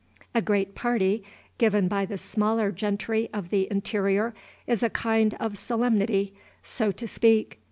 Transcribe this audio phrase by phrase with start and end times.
[0.33, 1.23] A great party
[1.59, 4.33] given by the smaller gentry of the interior
[4.65, 7.59] is a kind of solemnity, so to speak.